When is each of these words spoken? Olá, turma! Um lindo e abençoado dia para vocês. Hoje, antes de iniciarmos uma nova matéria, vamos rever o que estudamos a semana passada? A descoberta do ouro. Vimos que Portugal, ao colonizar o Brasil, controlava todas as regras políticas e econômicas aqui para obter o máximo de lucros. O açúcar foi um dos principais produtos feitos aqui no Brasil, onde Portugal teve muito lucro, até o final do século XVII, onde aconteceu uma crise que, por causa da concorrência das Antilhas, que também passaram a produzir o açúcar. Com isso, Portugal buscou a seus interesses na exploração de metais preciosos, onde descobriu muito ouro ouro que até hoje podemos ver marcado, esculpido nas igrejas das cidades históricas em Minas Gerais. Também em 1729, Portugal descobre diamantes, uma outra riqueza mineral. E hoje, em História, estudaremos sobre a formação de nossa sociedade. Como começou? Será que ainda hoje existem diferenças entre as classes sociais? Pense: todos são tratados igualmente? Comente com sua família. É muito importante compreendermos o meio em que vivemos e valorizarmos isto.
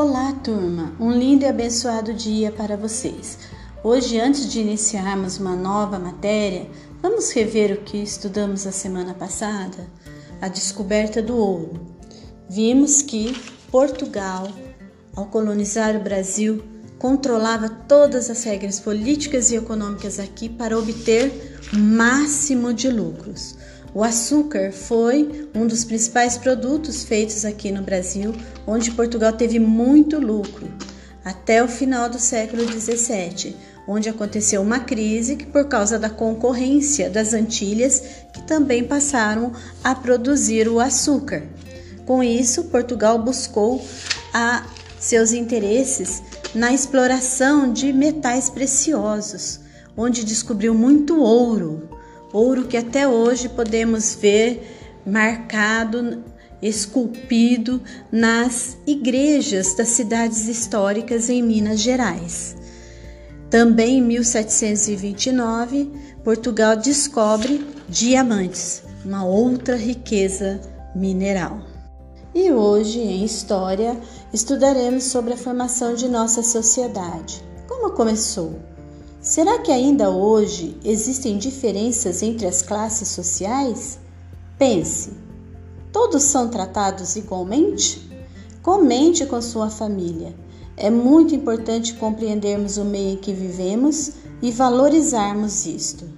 Olá, 0.00 0.32
turma! 0.44 0.92
Um 1.00 1.10
lindo 1.10 1.44
e 1.44 1.48
abençoado 1.48 2.14
dia 2.14 2.52
para 2.52 2.76
vocês. 2.76 3.36
Hoje, 3.82 4.20
antes 4.20 4.48
de 4.48 4.60
iniciarmos 4.60 5.38
uma 5.38 5.56
nova 5.56 5.98
matéria, 5.98 6.70
vamos 7.02 7.32
rever 7.32 7.72
o 7.72 7.82
que 7.82 7.96
estudamos 7.96 8.64
a 8.64 8.70
semana 8.70 9.12
passada? 9.12 9.90
A 10.40 10.46
descoberta 10.46 11.20
do 11.20 11.36
ouro. 11.36 11.80
Vimos 12.48 13.02
que 13.02 13.36
Portugal, 13.72 14.46
ao 15.16 15.26
colonizar 15.26 15.96
o 15.96 16.04
Brasil, 16.04 16.62
controlava 16.96 17.68
todas 17.68 18.30
as 18.30 18.44
regras 18.44 18.78
políticas 18.78 19.50
e 19.50 19.56
econômicas 19.56 20.20
aqui 20.20 20.48
para 20.48 20.78
obter 20.78 21.58
o 21.72 21.76
máximo 21.76 22.72
de 22.72 22.88
lucros. 22.88 23.56
O 23.94 24.04
açúcar 24.04 24.70
foi 24.70 25.48
um 25.54 25.66
dos 25.66 25.82
principais 25.82 26.36
produtos 26.36 27.04
feitos 27.04 27.44
aqui 27.44 27.72
no 27.72 27.82
Brasil, 27.82 28.34
onde 28.66 28.90
Portugal 28.90 29.32
teve 29.32 29.58
muito 29.58 30.18
lucro, 30.18 30.68
até 31.24 31.64
o 31.64 31.68
final 31.68 32.08
do 32.08 32.18
século 32.18 32.64
XVII, 32.70 33.56
onde 33.86 34.10
aconteceu 34.10 34.60
uma 34.60 34.80
crise 34.80 35.36
que, 35.36 35.46
por 35.46 35.66
causa 35.66 35.98
da 35.98 36.10
concorrência 36.10 37.08
das 37.08 37.32
Antilhas, 37.32 38.02
que 38.34 38.42
também 38.42 38.84
passaram 38.84 39.52
a 39.82 39.94
produzir 39.94 40.68
o 40.68 40.78
açúcar. 40.78 41.44
Com 42.04 42.22
isso, 42.22 42.64
Portugal 42.64 43.18
buscou 43.18 43.82
a 44.34 44.66
seus 45.00 45.32
interesses 45.32 46.22
na 46.54 46.74
exploração 46.74 47.72
de 47.72 47.90
metais 47.92 48.50
preciosos, 48.50 49.60
onde 49.96 50.24
descobriu 50.24 50.74
muito 50.74 51.18
ouro 51.18 51.97
ouro 52.32 52.66
que 52.66 52.76
até 52.76 53.06
hoje 53.06 53.48
podemos 53.48 54.14
ver 54.14 55.00
marcado, 55.06 56.22
esculpido 56.60 57.80
nas 58.10 58.76
igrejas 58.86 59.74
das 59.74 59.88
cidades 59.88 60.48
históricas 60.48 61.28
em 61.28 61.42
Minas 61.42 61.80
Gerais. 61.80 62.56
Também 63.50 63.98
em 63.98 64.02
1729, 64.02 65.90
Portugal 66.22 66.76
descobre 66.76 67.66
diamantes, 67.88 68.82
uma 69.04 69.24
outra 69.24 69.76
riqueza 69.76 70.60
mineral. 70.94 71.60
E 72.34 72.52
hoje, 72.52 73.00
em 73.00 73.24
História, 73.24 73.98
estudaremos 74.32 75.04
sobre 75.04 75.32
a 75.32 75.36
formação 75.36 75.94
de 75.94 76.08
nossa 76.08 76.42
sociedade. 76.42 77.42
Como 77.66 77.90
começou? 77.92 78.67
Será 79.28 79.58
que 79.58 79.70
ainda 79.70 80.08
hoje 80.08 80.74
existem 80.82 81.36
diferenças 81.36 82.22
entre 82.22 82.46
as 82.46 82.62
classes 82.62 83.08
sociais? 83.08 83.98
Pense: 84.58 85.10
todos 85.92 86.22
são 86.22 86.48
tratados 86.48 87.14
igualmente? 87.14 88.10
Comente 88.62 89.26
com 89.26 89.42
sua 89.42 89.68
família. 89.68 90.34
É 90.78 90.88
muito 90.88 91.34
importante 91.34 91.92
compreendermos 91.92 92.78
o 92.78 92.86
meio 92.86 93.10
em 93.10 93.16
que 93.18 93.34
vivemos 93.34 94.12
e 94.40 94.50
valorizarmos 94.50 95.66
isto. 95.66 96.08